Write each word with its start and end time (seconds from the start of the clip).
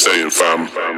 Saying, 0.00 0.30
fam? 0.30 0.89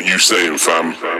what 0.00 0.08
you 0.08 0.18
saying, 0.18 0.56
fam. 0.56 1.19